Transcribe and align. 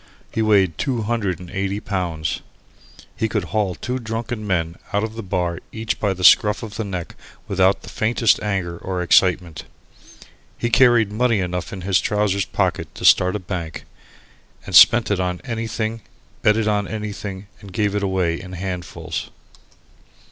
He 0.31 0.41
weighed 0.41 0.79
two 0.79 1.03
hundred 1.03 1.39
and 1.39 1.51
eighty 1.51 1.79
pounds. 1.79 2.41
He 3.15 3.29
could 3.29 3.43
haul 3.43 3.75
two 3.75 3.99
drunken 3.99 4.47
men 4.47 4.77
out 4.91 5.03
of 5.03 5.13
the 5.13 5.21
bar 5.21 5.59
each 5.71 5.99
by 5.99 6.15
the 6.15 6.23
scruff 6.23 6.63
of 6.63 6.75
the 6.75 6.83
neck 6.83 7.13
without 7.47 7.83
the 7.83 7.89
faintest 7.89 8.41
anger 8.41 8.79
or 8.79 9.03
excitement. 9.03 9.65
He 10.57 10.71
carried 10.71 11.11
money 11.11 11.39
enough 11.39 11.71
in 11.71 11.81
his 11.81 12.01
trousers 12.01 12.45
pockets 12.45 12.89
to 12.95 13.05
start 13.05 13.35
a 13.35 13.39
bank, 13.39 13.83
and 14.65 14.73
spent 14.75 15.11
it 15.11 15.19
on 15.19 15.39
anything, 15.45 16.01
bet 16.41 16.57
it 16.57 16.67
on 16.67 16.87
anything, 16.87 17.45
and 17.59 17.71
gave 17.71 17.93
it 17.93 18.01
away 18.01 18.41
in 18.41 18.53
handfuls. 18.53 19.29